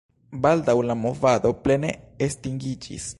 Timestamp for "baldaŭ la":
0.45-0.95